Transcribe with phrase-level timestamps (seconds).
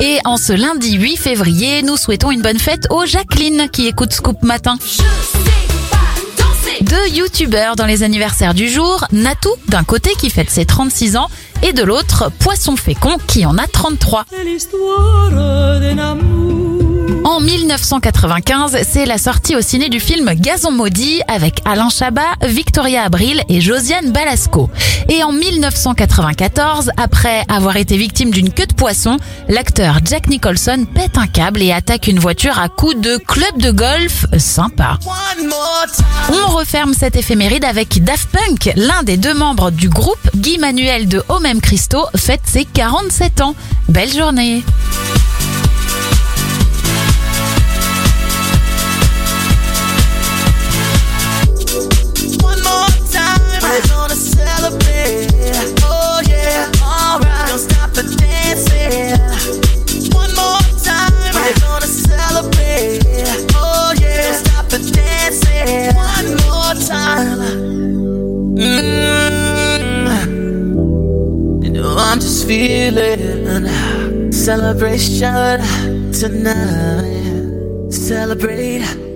[0.00, 4.14] Et en ce lundi 8 février, nous souhaitons une bonne fête aux Jacqueline qui écoute
[4.14, 4.76] Scoop Matin.
[6.80, 11.28] Deux youtubeurs dans les anniversaires du jour, Natou d'un côté qui fête ses 36 ans
[11.62, 14.24] et de l'autre Poisson Fécond qui en a 33.
[17.50, 23.02] En 1995, c'est la sortie au ciné du film Gazon maudit avec Alain Chabat, Victoria
[23.02, 24.70] Abril et Josiane Balasco.
[25.08, 29.16] Et en 1994, après avoir été victime d'une queue de poisson,
[29.48, 33.72] l'acteur Jack Nicholson pète un câble et attaque une voiture à coups de club de
[33.72, 35.00] golf sympa.
[36.32, 41.08] On referme cette éphéméride avec Daft Punk, l'un des deux membres du groupe, Guy Manuel
[41.08, 43.56] de même Christo, fête ses 47 ans.
[43.88, 44.62] Belle journée
[72.50, 75.62] feeling celebration
[76.10, 77.92] tonight.
[77.92, 79.09] Celebrate.